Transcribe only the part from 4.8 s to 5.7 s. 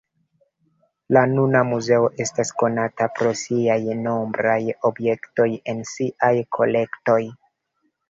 objektoj